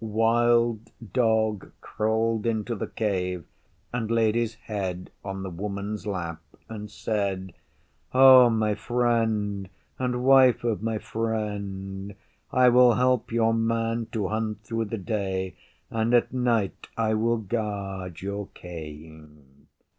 Wild 0.03 0.89
Dog 1.13 1.73
crawled 1.79 2.47
into 2.47 2.73
the 2.73 2.87
Cave 2.87 3.45
and 3.93 4.09
laid 4.09 4.33
his 4.33 4.55
head 4.55 5.11
on 5.23 5.43
the 5.43 5.49
Woman's 5.51 6.07
lap, 6.07 6.41
and 6.67 6.89
said, 6.89 7.53
'O 8.11 8.49
my 8.49 8.73
Friend 8.73 9.69
and 9.99 10.23
Wife 10.23 10.63
of 10.63 10.81
my 10.81 10.97
Friend, 10.97 12.15
I 12.51 12.67
will 12.69 12.93
help 12.95 13.31
Your 13.31 13.53
Man 13.53 14.07
to 14.11 14.29
hunt 14.29 14.63
through 14.63 14.85
the 14.85 14.97
day, 14.97 15.53
and 15.91 16.15
at 16.15 16.33
night 16.33 16.87
I 16.97 17.13
will 17.13 17.37
guard 17.37 18.21
your 18.23 18.47
Cave. 18.55 19.29